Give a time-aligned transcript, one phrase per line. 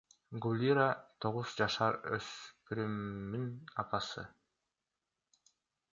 [0.43, 0.85] Гулира—
[1.25, 3.45] тогуз жашар өспүрүмүн
[3.85, 4.29] апасы.